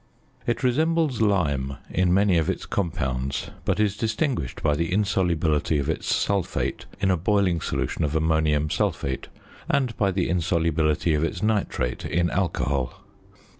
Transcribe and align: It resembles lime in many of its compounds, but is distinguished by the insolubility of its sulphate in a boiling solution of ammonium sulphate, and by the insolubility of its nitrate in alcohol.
It 0.47 0.63
resembles 0.63 1.21
lime 1.21 1.77
in 1.91 2.11
many 2.11 2.35
of 2.39 2.49
its 2.49 2.65
compounds, 2.65 3.51
but 3.65 3.79
is 3.79 3.95
distinguished 3.95 4.63
by 4.63 4.75
the 4.75 4.91
insolubility 4.91 5.77
of 5.77 5.91
its 5.91 6.07
sulphate 6.07 6.87
in 6.99 7.11
a 7.11 7.17
boiling 7.17 7.61
solution 7.61 8.03
of 8.03 8.15
ammonium 8.15 8.71
sulphate, 8.71 9.27
and 9.69 9.95
by 9.97 10.09
the 10.11 10.27
insolubility 10.27 11.13
of 11.13 11.23
its 11.23 11.43
nitrate 11.43 12.03
in 12.03 12.31
alcohol. 12.31 13.03